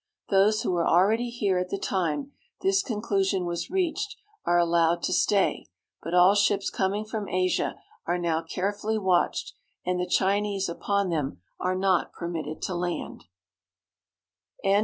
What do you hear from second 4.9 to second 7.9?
to stay; but all ships coming from Asia